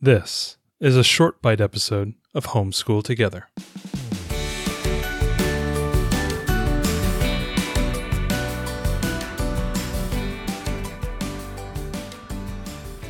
This 0.00 0.58
is 0.78 0.96
a 0.96 1.02
short 1.02 1.42
bite 1.42 1.60
episode 1.60 2.14
of 2.32 2.46
Homeschool 2.46 3.02
Together. 3.02 3.48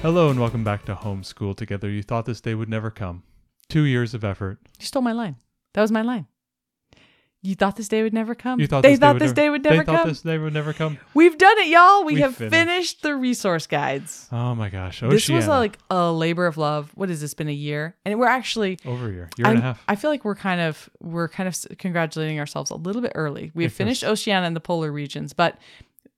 Hello 0.00 0.30
and 0.30 0.40
welcome 0.40 0.64
back 0.64 0.86
to 0.86 0.94
Homeschool 0.94 1.58
Together. 1.58 1.90
You 1.90 2.02
thought 2.02 2.24
this 2.24 2.40
day 2.40 2.54
would 2.54 2.70
never 2.70 2.90
come. 2.90 3.22
Two 3.68 3.82
years 3.82 4.14
of 4.14 4.24
effort. 4.24 4.58
You 4.80 4.86
stole 4.86 5.02
my 5.02 5.12
line. 5.12 5.36
That 5.74 5.82
was 5.82 5.92
my 5.92 6.00
line. 6.00 6.26
You 7.40 7.54
thought 7.54 7.76
this 7.76 7.86
day 7.86 8.02
would 8.02 8.12
never 8.12 8.34
come. 8.34 8.58
You 8.58 8.66
thought 8.66 8.82
they 8.82 8.90
this 8.90 8.98
thought 8.98 9.12
day 9.12 9.18
this 9.20 9.28
would 9.28 9.36
day 9.36 9.48
would 9.50 9.62
They 9.62 9.70
never 9.70 9.84
thought 9.84 9.96
come. 10.00 10.08
this 10.08 10.22
day 10.22 10.38
would 10.38 10.52
never 10.52 10.72
come. 10.72 10.98
We've 11.14 11.38
done 11.38 11.56
it, 11.58 11.68
y'all. 11.68 12.04
We, 12.04 12.14
We 12.14 12.20
have 12.22 12.34
finished. 12.36 12.52
finished. 12.52 13.02
the 13.02 13.14
resource 13.14 13.68
guides. 13.68 14.26
Oh 14.32 14.56
my 14.56 14.68
gosh. 14.68 15.00
This 15.00 15.28
was 15.28 15.46
like 15.46 15.78
a 15.88 16.10
labor 16.10 16.46
of 16.46 16.56
love. 16.56 16.90
What 16.96 17.10
has 17.10 17.20
this 17.20 17.34
been 17.34 17.48
a 17.48 17.52
year? 17.52 17.94
And 18.04 18.18
we're 18.18 18.26
actually 18.26 18.78
over 18.84 19.06
a 19.08 19.12
year, 19.12 19.28
year 19.38 19.46
and 19.46 19.46
a 19.46 19.50
I'm- 19.50 19.62
half. 19.62 19.84
I 19.86 19.94
feel 19.94 20.10
like 20.10 20.24
we're 20.24 20.34
kind 20.34 20.60
of 20.60 20.90
we're 21.00 21.28
kind 21.28 21.48
of 21.48 21.56
congratulating 21.78 22.40
ourselves 22.40 22.70
a 22.72 22.76
little 22.76 23.00
bit 23.02 23.12
early. 23.14 23.52
We 23.54 23.62
have 23.62 23.72
finished 23.72 24.02
Oceania 24.02 24.44
and 24.46 24.56
the 24.56 24.60
polar 24.60 24.90
regions, 24.90 25.32
but 25.32 25.58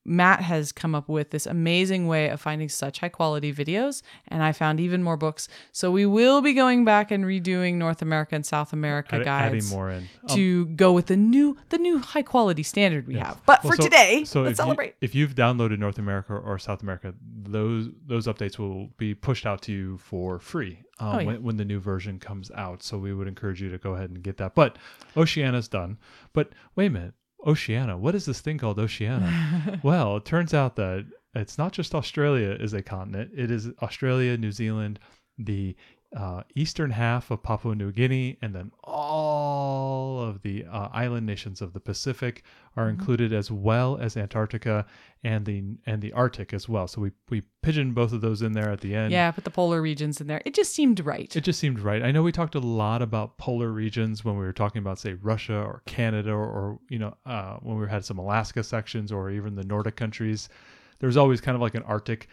Matt 0.04 0.40
has 0.40 0.72
come 0.72 0.94
up 0.94 1.08
with 1.08 1.30
this 1.30 1.44
amazing 1.46 2.06
way 2.06 2.28
of 2.30 2.40
finding 2.40 2.68
such 2.70 3.00
high 3.00 3.10
quality 3.10 3.52
videos, 3.52 4.02
and 4.28 4.42
I 4.42 4.52
found 4.52 4.80
even 4.80 5.02
more 5.02 5.16
books. 5.18 5.46
So 5.72 5.90
we 5.90 6.06
will 6.06 6.40
be 6.40 6.54
going 6.54 6.84
back 6.86 7.10
and 7.10 7.24
redoing 7.24 7.74
North 7.74 8.00
America 8.00 8.34
and 8.34 8.44
South 8.46 8.72
America 8.72 9.16
Add- 9.16 9.24
guides 9.24 9.72
in. 9.72 9.78
Um, 9.78 10.08
to 10.28 10.66
go 10.66 10.92
with 10.92 11.06
the 11.06 11.16
new 11.16 11.56
the 11.68 11.78
new 11.78 11.98
high 11.98 12.22
quality 12.22 12.62
standard 12.62 13.06
we 13.06 13.14
Yes. 13.16 13.26
have. 13.26 13.42
But 13.44 13.62
Well, 13.62 13.72
for 13.72 13.76
so- 13.76 13.82
today, 13.84 14.24
so 14.24 14.40
let's 14.42 14.52
if 14.52 14.52
you- 14.52 14.64
celebrate. 14.64 14.94
if 15.02 15.14
you've 15.14 15.34
downloaded 15.34 15.78
North 15.78 15.98
America 15.98 16.32
or 16.34 16.58
South 16.58 16.82
America, 16.82 17.14
those 17.22 17.90
those 18.06 18.26
updates 18.26 18.58
will 18.58 18.88
be 18.96 19.14
pushed 19.14 19.44
out 19.44 19.60
to 19.62 19.72
you 19.72 19.98
for 19.98 20.38
free 20.38 20.82
um, 20.98 21.08
Oh, 21.14 21.18
yeah. 21.20 21.26
when, 21.26 21.42
when 21.42 21.56
the 21.58 21.64
new 21.64 21.78
version 21.78 22.18
comes 22.18 22.50
out. 22.52 22.82
So 22.82 22.96
we 22.98 23.12
would 23.12 23.28
encourage 23.28 23.60
you 23.60 23.70
to 23.70 23.78
go 23.78 23.94
ahead 23.94 24.10
and 24.10 24.22
get 24.22 24.38
that. 24.38 24.54
But 24.54 24.76
Oceania's 25.16 25.68
done. 25.68 25.98
But 26.32 26.50
wait 26.74 26.86
a 26.86 26.90
minute, 26.90 27.14
Oceania. 27.46 27.96
What 27.96 28.14
is 28.14 28.26
this 28.26 28.40
thing 28.40 28.58
called 28.58 28.78
Oceania? 28.78 29.80
well, 29.82 30.16
it 30.16 30.24
turns 30.24 30.54
out 30.54 30.76
that 30.76 31.06
it's 31.34 31.58
not 31.58 31.72
just 31.72 31.94
Australia 31.94 32.56
is 32.58 32.72
a 32.72 32.82
continent. 32.82 33.30
It 33.34 33.50
is 33.50 33.68
Australia, 33.82 34.36
New 34.36 34.52
Zealand, 34.52 34.98
the 35.38 35.76
uh, 36.16 36.42
eastern 36.54 36.90
half 36.90 37.30
of 37.30 37.42
Papua 37.42 37.74
New 37.74 37.92
Guinea, 37.92 38.36
and 38.42 38.54
then 38.54 38.72
all 38.82 39.29
of 40.40 40.42
the 40.42 40.64
uh, 40.66 40.88
island 40.92 41.26
nations 41.26 41.60
of 41.60 41.72
the 41.72 41.80
Pacific 41.80 42.42
are 42.76 42.84
Mm-hmm. 42.86 43.00
included, 43.00 43.32
as 43.32 43.50
well 43.50 43.98
as 44.00 44.16
Antarctica 44.16 44.86
and 45.22 45.44
the 45.44 45.62
and 45.86 46.00
the 46.00 46.12
Arctic 46.12 46.54
as 46.54 46.68
well. 46.68 46.86
So 46.88 47.00
we 47.02 47.10
we 47.28 47.42
pigeoned 47.62 47.94
both 47.94 48.12
of 48.12 48.20
those 48.20 48.40
in 48.42 48.52
there 48.52 48.70
at 48.70 48.80
the 48.80 48.94
end. 48.94 49.12
yeah, 49.12 49.30
put 49.32 49.44
the 49.44 49.50
polar 49.50 49.82
regions 49.82 50.20
in 50.20 50.26
there. 50.28 50.40
It 50.44 50.54
just 50.54 50.74
seemed 50.74 51.00
right. 51.00 51.34
It 51.36 51.42
just 51.44 51.58
seemed 51.58 51.80
right. 51.80 52.02
I 52.02 52.10
know 52.10 52.22
we 52.22 52.32
talked 52.32 52.54
a 52.54 52.60
lot 52.60 53.02
about 53.02 53.36
polar 53.38 53.70
regions 53.70 54.24
when 54.24 54.36
we 54.38 54.44
were 54.44 54.52
talking 54.52 54.78
about, 54.80 54.98
say, 54.98 55.14
Russia 55.14 55.56
or 55.56 55.82
Canada, 55.86 56.30
or, 56.30 56.46
or 56.46 56.78
you 56.88 56.98
know, 56.98 57.14
uh, 57.26 57.56
when 57.56 57.78
we 57.78 57.88
had 57.88 58.04
some 58.04 58.18
Alaska 58.18 58.62
sections, 58.62 59.12
or 59.12 59.30
even 59.30 59.54
the 59.56 59.64
Nordic 59.64 59.96
countries. 59.96 60.48
There's 61.00 61.16
always 61.16 61.40
kind 61.40 61.54
of 61.54 61.62
like 61.62 61.74
an 61.74 61.82
Arctic, 61.84 62.28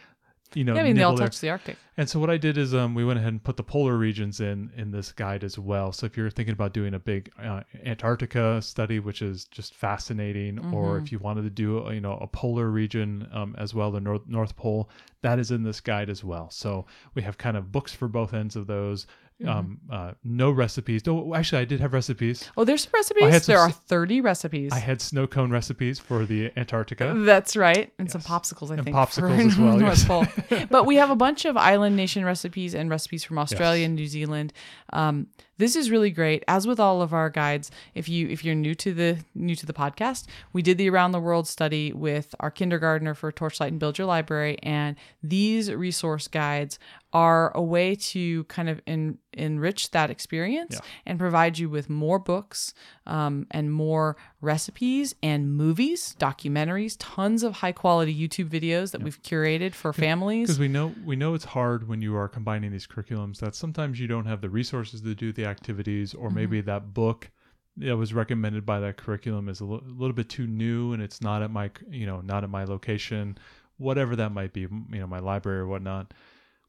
you 0.54 0.64
know, 0.64 0.74
yeah, 0.74 0.80
I 0.80 0.84
mean 0.84 0.96
they 0.96 1.02
all 1.02 1.14
there. 1.14 1.26
touch 1.26 1.40
the 1.40 1.50
Arctic. 1.50 1.76
And 1.96 2.08
so 2.08 2.20
what 2.20 2.30
I 2.30 2.36
did 2.36 2.56
is 2.56 2.74
um, 2.74 2.94
we 2.94 3.04
went 3.04 3.18
ahead 3.18 3.32
and 3.32 3.42
put 3.42 3.56
the 3.56 3.62
polar 3.64 3.96
regions 3.96 4.40
in 4.40 4.70
in 4.76 4.90
this 4.92 5.10
guide 5.12 5.42
as 5.44 5.58
well. 5.58 5.92
So 5.92 6.06
if 6.06 6.16
you're 6.16 6.30
thinking 6.30 6.52
about 6.52 6.72
doing 6.72 6.94
a 6.94 6.98
big 6.98 7.30
uh, 7.42 7.62
Antarctica 7.84 8.62
study, 8.62 9.00
which 9.00 9.20
is 9.20 9.44
just 9.46 9.74
fascinating, 9.74 10.58
or 10.72 10.96
Mm-hmm. 10.96 11.04
if 11.04 11.12
you 11.12 11.18
wanted 11.18 11.42
to 11.42 11.50
do 11.50 11.84
you 11.92 12.00
know 12.00 12.14
a 12.18 12.26
polar 12.26 12.68
region 12.70 13.28
um, 13.32 13.54
as 13.58 13.74
well, 13.74 13.90
the 13.90 14.00
North 14.00 14.22
North 14.26 14.56
Pole, 14.56 14.88
that 15.22 15.38
is 15.38 15.50
in 15.50 15.62
this 15.62 15.80
guide 15.80 16.08
as 16.10 16.22
well. 16.22 16.50
So 16.50 16.86
we 17.14 17.22
have 17.22 17.38
kind 17.38 17.56
of 17.56 17.72
books 17.72 17.92
for 17.92 18.08
both 18.08 18.34
ends 18.34 18.56
of 18.56 18.66
those. 18.66 19.06
Mm-hmm. 19.40 19.48
Um, 19.56 19.78
uh, 19.92 20.12
no 20.24 20.50
recipes. 20.50 21.06
No, 21.06 21.32
actually, 21.32 21.62
I 21.62 21.64
did 21.64 21.78
have 21.78 21.92
recipes. 21.92 22.50
Oh, 22.56 22.64
there's 22.64 22.82
some 22.82 22.90
recipes. 22.92 23.46
there 23.46 23.60
are 23.60 23.70
30 23.70 24.20
recipes. 24.20 24.72
I 24.72 24.80
had 24.80 25.00
snow 25.00 25.28
cone 25.28 25.52
recipes 25.52 26.00
for 26.00 26.24
the 26.26 26.50
Antarctica. 26.56 27.14
That's 27.16 27.56
right. 27.56 27.92
And 28.00 28.10
some 28.10 28.20
popsicles, 28.20 28.72
I 28.72 28.74
And 28.74 28.84
think. 28.84 28.96
popsicles 28.96 29.46
as 29.46 30.04
well, 30.08 30.26
yes. 30.50 30.66
But 30.70 30.86
we 30.86 30.96
have 30.96 31.10
a 31.10 31.16
bunch 31.16 31.44
of 31.44 31.56
island 31.56 31.94
nation 31.94 32.24
recipes 32.24 32.74
and 32.74 32.90
recipes 32.90 33.22
from 33.22 33.38
Australia 33.38 33.84
and 33.86 33.94
New 33.94 34.08
Zealand. 34.08 34.52
Um, 34.92 35.28
this 35.58 35.76
is 35.76 35.90
really 35.90 36.10
great. 36.10 36.42
As 36.48 36.66
with 36.66 36.80
all 36.80 37.02
of 37.02 37.12
our 37.12 37.28
guides, 37.30 37.70
if 37.94 38.08
you 38.08 38.28
if 38.28 38.44
you're 38.44 38.54
new 38.54 38.74
to 38.76 38.94
the 38.94 39.18
new 39.34 39.54
to 39.56 39.66
the 39.66 39.72
podcast, 39.72 40.26
we 40.52 40.62
did 40.62 40.78
the 40.78 40.88
around 40.88 41.12
the 41.12 41.20
world 41.20 41.46
study 41.46 41.92
with 41.92 42.34
our 42.40 42.50
kindergartner 42.50 43.14
for 43.14 43.30
Torchlight 43.30 43.72
and 43.72 43.80
Build 43.80 43.98
Your 43.98 44.06
Library, 44.06 44.58
and 44.62 44.96
these 45.22 45.72
resource 45.72 46.28
guides 46.28 46.78
are 47.12 47.50
a 47.56 47.62
way 47.62 47.94
to 47.94 48.44
kind 48.44 48.68
of 48.68 48.80
en- 48.86 49.16
enrich 49.32 49.90
that 49.92 50.10
experience 50.10 50.74
Yeah. 50.74 50.80
and 51.06 51.18
provide 51.18 51.58
you 51.58 51.70
with 51.70 51.88
more 51.88 52.18
books 52.18 52.74
um, 53.06 53.46
and 53.50 53.72
more 53.72 54.16
recipes 54.42 55.14
and 55.22 55.52
movies, 55.56 56.14
documentaries, 56.20 56.96
tons 56.98 57.42
of 57.42 57.54
high 57.54 57.72
quality 57.72 58.14
YouTube 58.14 58.50
videos 58.50 58.90
that 58.92 59.02
we've 59.02 59.22
curated 59.22 59.74
for 59.74 59.92
families. 59.92 60.48
because 60.48 60.58
we 60.58 60.68
know 60.68 60.94
we 61.04 61.16
know 61.16 61.34
it's 61.34 61.44
hard 61.46 61.88
when 61.88 62.02
you 62.02 62.14
are 62.16 62.28
combining 62.28 62.70
these 62.72 62.86
curriculums 62.86 63.38
that 63.38 63.54
sometimes 63.54 63.98
you 63.98 64.06
don't 64.06 64.26
have 64.26 64.40
the 64.40 64.50
resources 64.50 65.00
to 65.00 65.14
do 65.14 65.32
the 65.32 65.44
activities 65.46 66.12
or 66.14 66.30
maybe 66.30 66.60
that 66.60 66.92
book 66.94 67.30
that 67.78 67.96
was 67.96 68.12
recommended 68.12 68.66
by 68.66 68.80
that 68.80 68.96
curriculum 68.96 69.48
is 69.48 69.60
a 69.60 69.64
little 69.64 70.12
bit 70.12 70.28
too 70.28 70.46
new 70.46 70.92
and 70.92 71.02
it's 71.02 71.20
not 71.22 71.42
at 71.42 71.50
my 71.50 71.70
you 71.90 72.06
know 72.06 72.20
not 72.20 72.44
at 72.44 72.50
my 72.50 72.64
location 72.64 73.38
whatever 73.76 74.16
that 74.16 74.32
might 74.32 74.52
be 74.52 74.62
you 74.62 74.70
know 74.90 75.06
my 75.06 75.20
library 75.20 75.60
or 75.60 75.66
whatnot 75.66 76.12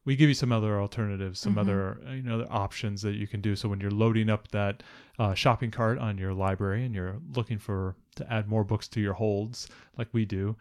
we 0.06 0.16
give 0.16 0.30
you 0.30 0.36
some 0.36 0.52
other 0.52 0.80
alternatives 0.80 1.40
some 1.40 1.58
other 1.58 2.00
uh, 2.08 2.12
you 2.14 2.22
know 2.22 2.36
other 2.36 2.48
options 2.50 3.02
that 3.02 3.16
you 3.16 3.28
can 3.28 3.42
do 3.42 3.56
so 3.56 3.70
when 3.70 3.80
you're 3.80 3.92
loading 3.92 4.30
up 4.30 4.48
that 4.50 4.82
uh, 5.20 5.34
shopping 5.34 5.72
cart 5.72 5.98
on 5.98 6.18
your 6.18 6.34
library 6.34 6.86
and 6.86 6.96
you're 6.96 7.18
looking 7.36 7.60
for 7.60 7.96
to 8.16 8.32
add 8.32 8.48
more 8.48 8.64
books 8.64 8.88
to 8.88 9.02
your 9.02 9.14
holds 9.14 9.68
like 9.98 10.08
we 10.14 10.26
do 10.26 10.56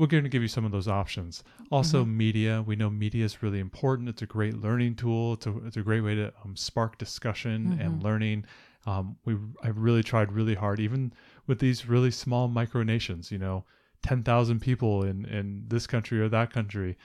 we're 0.00 0.06
going 0.06 0.22
to 0.22 0.30
give 0.30 0.40
you 0.40 0.48
some 0.48 0.64
of 0.64 0.72
those 0.72 0.88
options. 0.88 1.44
Also, 1.70 2.06
media. 2.06 2.64
We 2.66 2.74
know 2.74 2.88
media 2.88 3.22
is 3.22 3.42
really 3.42 3.60
important. 3.60 4.08
It's 4.08 4.22
a 4.22 4.26
great 4.26 4.56
learning 4.56 4.94
tool. 4.94 5.34
It's 5.34 5.46
a, 5.46 5.54
it's 5.66 5.76
a 5.76 5.82
great 5.82 6.00
way 6.00 6.14
to 6.14 6.32
um, 6.42 6.56
spark 6.56 6.96
discussion 6.96 7.78
and 7.78 8.02
learning. 8.02 8.46
Um, 8.86 9.16
we 9.26 9.36
I've 9.62 9.76
really 9.76 10.02
tried 10.02 10.32
really 10.32 10.54
hard, 10.54 10.80
even 10.80 11.12
with 11.46 11.58
these 11.58 11.86
really 11.86 12.10
small 12.10 12.48
micronations. 12.48 13.30
You 13.30 13.38
know, 13.38 13.66
ten 14.02 14.22
thousand 14.22 14.60
people 14.60 15.04
in 15.04 15.26
in 15.26 15.64
this 15.68 15.86
country 15.86 16.18
or 16.18 16.30
that 16.30 16.50
country. 16.50 16.96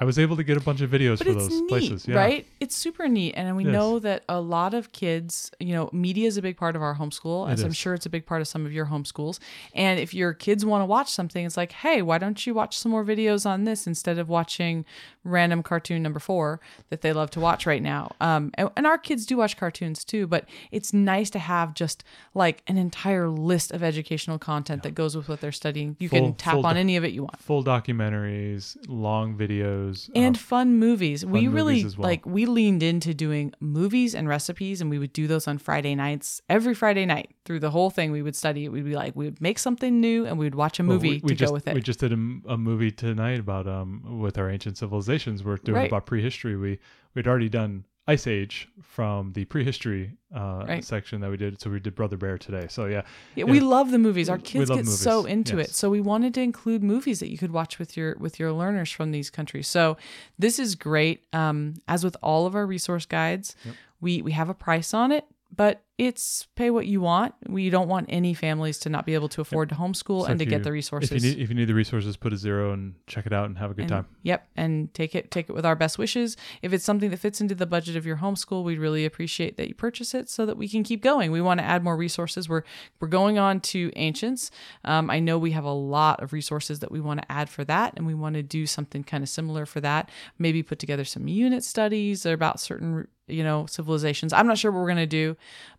I 0.00 0.04
was 0.04 0.18
able 0.18 0.36
to 0.36 0.44
get 0.44 0.56
a 0.56 0.60
bunch 0.60 0.80
of 0.80 0.90
videos 0.90 1.18
but 1.18 1.26
for 1.26 1.34
those 1.34 1.48
neat, 1.60 1.68
places. 1.68 2.06
Yeah. 2.06 2.16
right? 2.16 2.46
It's 2.60 2.76
super 2.76 3.08
neat, 3.08 3.32
and 3.32 3.56
we 3.56 3.64
It 3.64 3.68
know 3.68 3.98
that 3.98 4.22
a 4.28 4.40
lot 4.40 4.74
of 4.74 4.92
kids, 4.92 5.50
you 5.58 5.72
know, 5.72 5.90
media 5.92 6.28
is 6.28 6.36
a 6.36 6.42
big 6.42 6.56
part 6.56 6.76
of 6.76 6.82
our 6.82 6.94
homeschool, 6.94 7.50
as 7.50 7.62
I'm 7.62 7.72
sure 7.72 7.94
it's 7.94 8.06
a 8.06 8.10
big 8.10 8.24
part 8.26 8.40
of 8.40 8.48
some 8.48 8.64
of 8.64 8.72
your 8.72 8.86
homeschools. 8.86 9.38
And 9.74 9.98
if 9.98 10.14
your 10.14 10.32
kids 10.34 10.64
want 10.64 10.82
to 10.82 10.86
watch 10.86 11.10
something, 11.10 11.44
it's 11.44 11.56
like, 11.56 11.72
hey, 11.72 12.02
why 12.02 12.18
don't 12.18 12.46
you 12.46 12.54
watch 12.54 12.78
some 12.78 12.92
more 12.92 13.04
videos 13.04 13.44
on 13.44 13.64
this 13.64 13.86
instead 13.86 14.18
of 14.18 14.28
watching 14.28 14.84
random 15.24 15.62
cartoon 15.62 16.02
number 16.02 16.20
four 16.20 16.60
that 16.90 17.00
they 17.02 17.12
love 17.12 17.30
to 17.30 17.40
watch 17.40 17.66
right 17.66 17.82
now? 17.82 18.12
Um, 18.20 18.52
and, 18.54 18.70
and 18.76 18.86
our 18.86 18.98
kids 18.98 19.26
do 19.26 19.36
watch 19.38 19.56
cartoons 19.56 20.04
too, 20.04 20.26
but 20.26 20.48
it's 20.70 20.92
nice 20.92 21.30
to 21.30 21.38
have 21.38 21.74
just 21.74 22.04
like 22.34 22.62
an 22.68 22.78
entire 22.78 23.28
list 23.28 23.72
of 23.72 23.82
educational 23.82 24.38
content 24.38 24.82
that 24.84 24.94
goes 24.94 25.16
with 25.16 25.28
what 25.28 25.40
they're 25.40 25.50
studying. 25.52 25.96
You 25.98 26.08
Full- 26.08 26.20
can 26.20 26.34
tap 26.34 26.54
on 26.56 26.62
doc- 26.62 26.76
any 26.76 26.96
of 26.96 27.04
it 27.04 27.12
you 27.12 27.22
want 27.22 27.38
Full 27.40 27.64
documentaries, 27.64 28.76
long 28.86 29.36
videos, 29.36 29.87
and 30.14 30.36
uh, 30.36 30.38
fun 30.38 30.76
movies. 30.78 31.24
we 31.24 31.48
movies 31.48 31.54
really 31.54 31.84
well. 31.84 32.08
like 32.10 32.26
we 32.26 32.46
leaned 32.46 32.82
into 32.82 33.14
doing 33.14 33.52
movies 33.60 34.14
and 34.14 34.28
recipes 34.28 34.80
and 34.80 34.90
we 34.90 34.98
would 34.98 35.12
do 35.12 35.26
those 35.26 35.46
on 35.48 35.58
Friday 35.58 35.94
nights. 35.94 36.40
Every 36.48 36.74
Friday 36.74 37.06
night 37.06 37.30
through 37.44 37.60
the 37.60 37.70
whole 37.70 37.90
thing 37.90 38.12
we 38.12 38.22
would 38.22 38.36
study 38.36 38.64
it. 38.64 38.68
We'd 38.72 38.84
be 38.84 38.94
like 38.94 39.14
we 39.16 39.24
would 39.26 39.40
make 39.40 39.58
something 39.58 40.00
new 40.00 40.26
and 40.26 40.38
we 40.38 40.46
would 40.46 40.54
watch 40.54 40.78
a 40.80 40.82
Well, 40.82 40.94
movie 40.96 41.08
we, 41.10 41.20
we 41.22 41.28
to 41.30 41.34
just, 41.34 41.50
go 41.50 41.52
with 41.54 41.66
it. 41.68 41.74
We 41.74 41.80
just 41.82 42.00
did 42.00 42.12
a 42.12 42.16
movie 42.16 42.90
tonight 42.90 43.40
about 43.40 43.66
um 43.66 44.18
with 44.20 44.38
our 44.38 44.50
ancient 44.50 44.76
civilizations. 44.78 45.42
We're 45.44 45.56
doing 45.56 45.76
Right. 45.76 45.88
about 45.90 46.06
prehistory. 46.06 46.56
We 46.56 46.78
we'd 47.14 47.26
already 47.26 47.48
done 47.48 47.84
Ice 48.08 48.26
Age 48.26 48.68
from 48.82 49.32
the 49.34 49.44
prehistory 49.44 50.16
uh, 50.34 50.64
Right. 50.66 50.84
section 50.84 51.20
that 51.20 51.30
we 51.30 51.36
did. 51.36 51.60
So 51.60 51.70
we 51.70 51.78
did 51.78 51.94
Brother 51.94 52.16
Bear 52.16 52.38
today. 52.38 52.66
So 52.68 52.86
yeah, 52.86 53.02
yeah, 53.34 53.44
we 53.44 53.60
love 53.60 53.90
the 53.90 53.98
movies. 53.98 54.28
Our 54.30 54.38
kids 54.38 54.70
get 54.70 54.86
so 54.86 55.18
movies, 55.18 55.32
into 55.32 55.58
it. 55.58 55.70
So 55.74 55.90
we 55.90 56.00
wanted 56.00 56.32
to 56.34 56.40
include 56.40 56.82
movies 56.82 57.20
that 57.20 57.30
you 57.30 57.36
could 57.36 57.52
watch 57.52 57.78
with 57.78 57.96
your 57.96 58.16
with 58.18 58.40
your 58.40 58.52
learners 58.52 58.90
from 58.90 59.10
these 59.10 59.28
countries. 59.30 59.68
So 59.68 59.98
this 60.38 60.58
is 60.58 60.74
great. 60.74 61.24
Um, 61.32 61.74
as 61.86 62.02
with 62.02 62.16
all 62.22 62.46
of 62.46 62.54
our 62.54 62.66
resource 62.66 63.04
guides, 63.06 63.54
we 64.00 64.22
we 64.22 64.32
have 64.32 64.48
a 64.48 64.54
price 64.54 64.94
on 64.94 65.12
it, 65.12 65.26
but 65.54 65.82
it's 65.98 66.46
pay 66.54 66.70
what 66.70 66.86
you 66.86 67.00
want. 67.00 67.34
We 67.48 67.70
don't 67.70 67.88
want 67.88 68.06
any 68.08 68.32
families 68.32 68.78
to 68.80 68.88
not 68.88 69.04
be 69.04 69.14
able 69.14 69.28
to 69.30 69.40
afford 69.40 69.68
to 69.70 69.74
homeschool 69.74 70.22
So 70.22 70.26
and 70.26 70.38
to 70.38 70.44
if 70.44 70.48
get 70.48 70.62
the 70.62 70.70
resources. 70.70 71.10
If 71.10 71.22
you 71.24 71.30
need 71.30 71.42
if 71.42 71.48
you 71.48 71.56
need 71.56 71.64
the 71.64 71.74
resources, 71.74 72.16
put 72.16 72.32
a 72.32 72.36
zero 72.36 72.72
and 72.72 72.94
check 73.08 73.26
it 73.26 73.32
out 73.32 73.46
and 73.46 73.58
have 73.58 73.72
a 73.72 73.74
good 73.74 73.82
And- 73.82 73.90
time. 73.90 74.06
Yep, 74.22 74.48
and 74.56 74.94
take 74.94 75.16
it 75.16 75.32
take 75.32 75.50
it 75.50 75.52
with 75.54 75.66
our 75.66 75.74
best 75.74 75.98
wishes. 75.98 76.36
If 76.62 76.72
it's 76.72 76.84
something 76.84 77.10
that 77.10 77.16
fits 77.18 77.40
into 77.40 77.56
the 77.56 77.66
budget 77.66 77.96
of 77.96 78.06
your 78.06 78.18
homeschool, 78.18 78.62
we'd 78.62 78.78
really 78.78 79.04
appreciate 79.04 79.56
that 79.56 79.66
you 79.68 79.74
purchase 79.74 80.14
it 80.14 80.30
so 80.30 80.46
that 80.46 80.56
we 80.56 80.68
can 80.68 80.84
keep 80.84 81.02
going. 81.02 81.32
We 81.32 81.40
want 81.40 81.58
to 81.58 81.64
add 81.64 81.82
more 81.82 81.96
resources. 81.96 82.48
We're 82.48 82.62
we're 83.00 83.08
going 83.08 83.38
on 83.38 83.58
to 83.60 83.90
ancients. 83.96 84.52
Um, 84.84 85.10
I 85.10 85.18
know 85.18 85.36
we 85.36 85.50
have 85.50 85.64
a 85.64 85.72
lot 85.72 86.22
of 86.22 86.32
resources 86.32 86.78
that 86.78 86.92
we 86.92 87.00
want 87.00 87.22
to 87.22 87.32
add 87.32 87.48
for 87.50 87.64
that, 87.64 87.94
and 87.96 88.06
we 88.06 88.14
want 88.14 88.36
to 88.36 88.42
do 88.44 88.66
something 88.66 89.02
kind 89.02 89.24
of 89.24 89.28
similar 89.28 89.66
for 89.66 89.80
that. 89.80 90.10
Maybe 90.38 90.62
put 90.62 90.78
together 90.78 91.04
some 91.04 91.26
unit 91.26 91.64
studies 91.64 92.24
about 92.24 92.60
certain 92.60 93.08
you 93.26 93.42
know 93.44 93.66
civilizations. 93.66 94.32
I'm 94.32 94.46
not 94.46 94.56
sure 94.58 94.70
what 94.72 94.78
we're 94.80 94.88
gonna 94.88 95.06
do, 95.06 95.36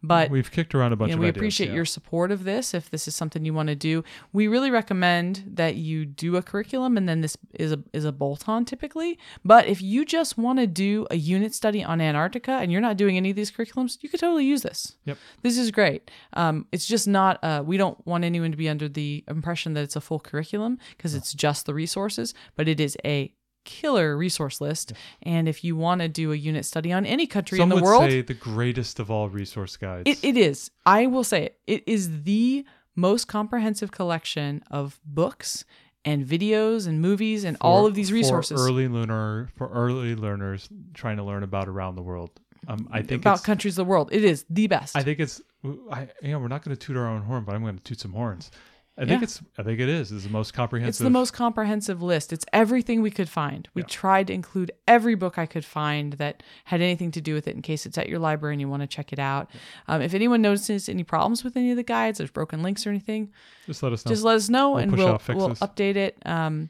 but 0.09 0.31
We've 0.31 0.49
kicked 0.49 0.73
around 0.73 0.91
a 0.91 0.95
bunch 0.95 1.11
you 1.11 1.15
know, 1.15 1.21
we 1.21 1.27
ideas, 1.27 1.39
appreciate 1.39 1.69
yeah. 1.69 1.75
your 1.75 1.85
support 1.85 2.31
of 2.31 2.43
this. 2.43 2.73
If 2.73 2.89
this 2.89 3.07
is 3.07 3.15
something 3.15 3.45
you 3.45 3.53
want 3.53 3.69
to 3.69 3.75
do, 3.75 4.03
we 4.33 4.47
really 4.47 4.71
recommend 4.71 5.43
that 5.53 5.75
you 5.75 6.03
do 6.05 6.35
a 6.35 6.41
curriculum, 6.41 6.97
and 6.97 7.07
then 7.07 7.21
this 7.21 7.37
is 7.53 7.71
a 7.71 7.83
is 7.93 8.05
a 8.05 8.11
bolt 8.11 8.49
on 8.49 8.65
typically. 8.65 9.19
But 9.45 9.67
if 9.67 9.81
you 9.81 10.03
just 10.05 10.37
want 10.37 10.57
to 10.59 10.65
do 10.65 11.05
a 11.11 11.15
unit 11.15 11.53
study 11.53 11.83
on 11.83 12.01
Antarctica 12.01 12.53
and 12.53 12.71
you're 12.71 12.81
not 12.81 12.97
doing 12.97 13.17
any 13.17 13.29
of 13.29 13.35
these 13.35 13.51
curriculums, 13.51 13.97
you 14.01 14.09
could 14.09 14.19
totally 14.19 14.45
use 14.45 14.63
this. 14.63 14.97
Yep. 15.05 15.17
This 15.43 15.57
is 15.57 15.69
great. 15.69 16.09
Um, 16.33 16.65
it's 16.71 16.87
just 16.87 17.07
not. 17.07 17.41
Uh, 17.43 17.63
we 17.63 17.77
don't 17.77 18.03
want 18.07 18.23
anyone 18.23 18.49
to 18.49 18.57
be 18.57 18.67
under 18.67 18.89
the 18.89 19.23
impression 19.27 19.75
that 19.75 19.83
it's 19.83 19.95
a 19.95 20.01
full 20.01 20.19
curriculum 20.19 20.79
because 20.97 21.13
it's 21.13 21.33
just 21.33 21.67
the 21.67 21.73
resources, 21.75 22.33
but 22.55 22.67
it 22.67 22.79
is 22.79 22.97
a 23.05 23.31
killer 23.63 24.17
resource 24.17 24.61
list. 24.61 24.93
And 25.23 25.47
if 25.47 25.63
you 25.63 25.75
want 25.75 26.01
to 26.01 26.07
do 26.07 26.31
a 26.31 26.35
unit 26.35 26.65
study 26.65 26.91
on 26.91 27.05
any 27.05 27.27
country 27.27 27.57
Some 27.57 27.63
in 27.63 27.69
the 27.69 27.75
would 27.75 27.83
world, 27.83 28.09
say 28.09 28.21
the 28.21 28.33
greatest 28.33 28.99
of 28.99 29.09
all 29.11 29.29
resource 29.29 29.77
guides. 29.77 30.03
it, 30.05 30.23
it 30.23 30.37
is. 30.37 30.71
I 30.85 31.07
will 31.07 31.23
say 31.23 31.45
it. 31.45 31.59
It 31.67 31.83
is 31.87 32.23
the 32.23 32.65
most 32.95 33.27
comprehensive 33.27 33.91
collection 33.91 34.63
of 34.69 34.99
books 35.05 35.65
and 36.05 36.25
videos 36.25 36.87
and 36.87 37.01
movies 37.01 37.43
and 37.43 37.57
all 37.61 37.85
of 37.85 37.93
these 37.93 38.11
resources 38.11 38.59
for 38.59 38.67
early 38.67 38.87
learner 38.87 39.49
for 39.55 39.69
early 39.69 40.15
learners 40.15 40.69
trying 40.93 41.17
to 41.17 41.23
learn 41.23 41.43
about 41.43 41.67
around 41.67 41.95
the 41.95 42.01
world. 42.01 42.31
Um, 42.67 42.87
I 42.91 43.01
think 43.01 43.21
about 43.21 43.43
countries 43.43 43.77
of 43.77 43.85
the 43.85 43.89
world. 43.89 44.09
It 44.11 44.23
is 44.23 44.45
the 44.49 44.67
best. 44.67 44.95
I 44.95 45.03
think 45.03 45.19
it's 45.19 45.41
I 45.91 46.07
you 46.21 46.31
know 46.31 46.39
we're 46.39 46.47
not 46.47 46.63
going 46.63 46.75
to 46.75 46.85
toot 46.85 46.97
our 46.97 47.07
own 47.07 47.21
horn, 47.23 47.43
but 47.43 47.55
I'm 47.55 47.63
going 47.63 47.77
to 47.77 47.83
toot 47.83 47.99
some 47.99 48.13
horns. 48.13 48.51
I 48.99 49.05
think 49.05 49.21
Yeah. 49.21 49.23
it's 49.23 49.41
I 49.57 49.63
think 49.63 49.79
it 49.79 49.87
is. 49.87 50.11
It's 50.11 50.25
the 50.25 50.29
most 50.29 50.53
comprehensive. 50.53 50.89
it's 50.89 50.99
the 50.99 51.09
most 51.09 51.31
comprehensive 51.31 52.01
list. 52.01 52.33
It's 52.33 52.45
everything 52.51 53.01
we 53.01 53.11
could 53.11 53.29
find. 53.29 53.67
We 53.73 53.81
Yeah. 53.83 53.87
tried 53.87 54.27
to 54.27 54.33
include 54.33 54.71
every 54.87 55.15
book 55.15 55.37
I 55.37 55.45
could 55.45 55.63
find 55.63 56.13
that 56.13 56.43
had 56.65 56.81
anything 56.81 57.09
to 57.11 57.21
do 57.21 57.33
with 57.33 57.47
it 57.47 57.55
in 57.55 57.61
case 57.61 57.85
it's 57.85 57.97
at 57.97 58.09
your 58.09 58.19
library 58.19 58.55
and 58.55 58.61
you 58.61 58.67
want 58.67 58.81
to 58.81 58.87
check 58.87 59.13
it 59.13 59.19
out. 59.19 59.49
Um, 59.87 60.01
if 60.01 60.13
anyone 60.13 60.41
notices 60.41 60.89
any 60.89 61.03
problems 61.05 61.43
with 61.45 61.55
any 61.55 61.71
of 61.71 61.77
the 61.77 61.83
guides, 61.83 62.17
there's 62.17 62.29
broken 62.29 62.61
links 62.61 62.85
or 62.85 62.89
anything, 62.89 63.31
Just 63.65 63.81
let 63.81 63.93
us 63.93 64.05
know. 64.05 64.09
just 64.11 64.23
let 64.25 64.35
us 64.35 64.49
know 64.49 64.71
We'll 64.71 64.79
and 64.79 64.91
we'll 64.91 65.21
we'll 65.29 65.49
update 65.55 65.95
it. 65.95 66.17
Um, 66.25 66.69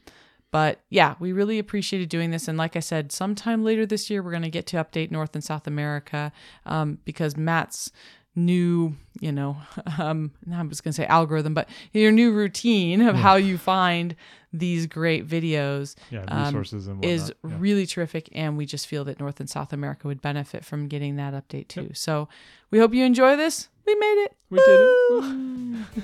but 0.51 0.79
yeah, 0.89 1.13
we 1.19 1.31
really 1.31 1.59
appreciated 1.59 2.09
doing 2.09 2.31
this. 2.31 2.47
And 2.47 2.57
like 2.57 2.75
I 2.75 2.79
said, 2.79 3.11
sometime 3.11 3.63
later 3.63 3.85
this 3.85 4.09
year, 4.09 4.23
we're 4.23 4.31
going 4.31 4.41
to 4.43 4.49
get 4.49 4.65
to 4.67 4.77
update 4.77 5.11
North 5.11 5.35
and 5.35 5.43
South 5.43 5.67
America 5.67 6.31
um, 6.65 6.97
because 7.05 7.37
Matt's 7.37 7.91
new, 8.35 8.95
you 9.19 9.31
know, 9.31 9.57
um, 9.97 10.31
I 10.51 10.61
was 10.63 10.81
going 10.81 10.93
to 10.93 10.95
say 10.95 11.05
algorithm, 11.05 11.53
but 11.53 11.69
your 11.93 12.11
new 12.11 12.31
routine 12.31 13.01
of 13.01 13.15
how 13.15 13.35
you 13.35 13.57
find 13.57 14.15
these 14.51 14.87
great 14.87 15.27
videos 15.27 15.95
yeah, 16.09 16.23
um, 16.27 16.45
resources 16.45 16.87
and 16.87 16.97
whatnot. 16.97 17.11
is 17.11 17.33
yeah. 17.43 17.55
really 17.59 17.85
terrific. 17.85 18.29
And 18.31 18.57
we 18.57 18.65
just 18.65 18.87
feel 18.87 19.03
that 19.05 19.19
North 19.19 19.39
and 19.39 19.49
South 19.49 19.73
America 19.73 20.07
would 20.07 20.21
benefit 20.21 20.65
from 20.65 20.87
getting 20.87 21.17
that 21.17 21.33
update 21.33 21.67
too. 21.67 21.91
So 21.93 22.27
we 22.71 22.79
hope 22.79 22.93
you 22.93 23.05
enjoy 23.05 23.35
this. 23.35 23.69
We 23.85 23.95
made 23.95 24.23
it. 24.23 24.35
we 24.49 24.57
did 24.59 25.85
it. 25.95 26.03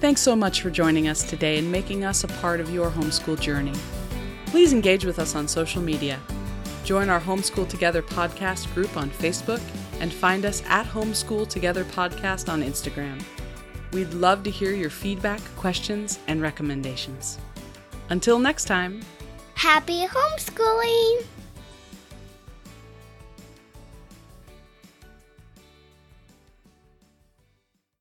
Thanks 0.00 0.20
so 0.20 0.36
much 0.36 0.60
for 0.60 0.70
joining 0.70 1.08
us 1.08 1.22
today 1.22 1.58
and 1.58 1.72
making 1.72 2.04
us 2.04 2.22
a 2.22 2.28
part 2.28 2.60
of 2.60 2.70
your 2.70 2.90
homeschool 2.90 3.40
journey. 3.40 3.72
Please 4.46 4.72
engage 4.72 5.04
with 5.04 5.18
us 5.18 5.34
on 5.34 5.48
social 5.48 5.82
media. 5.82 6.20
Join 6.84 7.08
our 7.08 7.20
Homeschool 7.20 7.68
Together 7.68 8.02
podcast 8.02 8.72
group 8.74 8.96
on 8.96 9.10
Facebook 9.10 9.60
and 10.00 10.12
find 10.12 10.44
us 10.44 10.62
at 10.66 10.86
Homeschool 10.86 11.48
Together 11.48 11.84
Podcast 11.84 12.52
on 12.52 12.62
Instagram. 12.62 13.22
We'd 13.92 14.12
love 14.14 14.42
to 14.44 14.50
hear 14.50 14.72
your 14.72 14.90
feedback, 14.90 15.40
questions, 15.56 16.18
and 16.26 16.42
recommendations. 16.42 17.38
Until 18.10 18.38
next 18.38 18.64
time. 18.66 19.02
Happy 19.54 20.06
homeschooling! 20.06 21.24